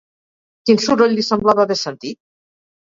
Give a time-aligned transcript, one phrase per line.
[0.69, 2.21] Quin soroll li semblava haver sentit?